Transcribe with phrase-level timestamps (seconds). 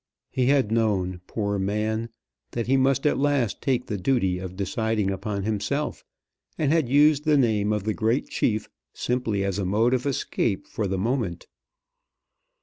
[0.31, 2.09] He had known, poor man,
[2.53, 6.03] that he must at last take the duty of deciding upon himself,
[6.57, 10.65] and had used the name of the great chief simply as a mode of escape
[10.65, 11.45] for the moment.